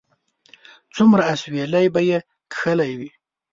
څومره 0.95 1.21
اسويلي 1.33 1.85
به 1.93 2.01
یې 2.09 2.17
کښلي 2.51 2.91
وي 2.99 3.09